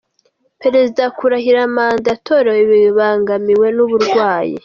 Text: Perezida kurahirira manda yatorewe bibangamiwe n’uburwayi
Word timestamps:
Perezida 0.61 1.03
kurahirira 1.17 1.61
manda 1.75 2.07
yatorewe 2.13 2.61
bibangamiwe 2.71 3.67
n’uburwayi 3.75 4.55